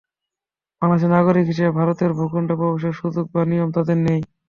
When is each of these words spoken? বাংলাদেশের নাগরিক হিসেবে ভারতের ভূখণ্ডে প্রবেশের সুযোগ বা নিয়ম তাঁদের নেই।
বাংলাদেশের 0.81 1.13
নাগরিক 1.15 1.45
হিসেবে 1.51 1.71
ভারতের 1.79 2.11
ভূখণ্ডে 2.17 2.53
প্রবেশের 2.59 2.97
সুযোগ 3.01 3.25
বা 3.33 3.41
নিয়ম 3.51 3.69
তাঁদের 3.75 3.97
নেই। 4.05 4.21